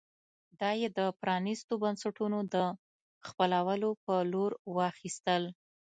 دا 0.59 0.69
یې 0.81 0.87
د 0.97 0.99
پرانېستو 1.21 1.73
بنسټونو 1.83 2.39
د 2.53 2.55
خپلولو 3.27 3.89
په 4.05 4.13
لور 4.31 4.51
واخیستل. 4.77 5.43